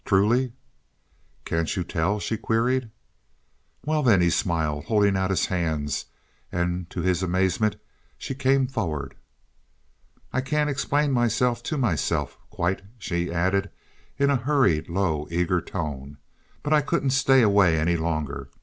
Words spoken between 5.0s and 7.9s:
out his hands; and, to his amazement,